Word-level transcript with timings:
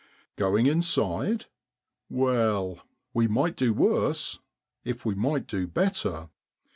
Going 0.35 0.65
inside? 0.65 1.45
Well, 2.09 2.79
we 3.13 3.27
might 3.27 3.55
do 3.55 3.71
worse, 3.71 4.39
if 4.83 5.05
we 5.05 5.13
might 5.13 5.45
do 5.45 5.67
better. 5.67 6.31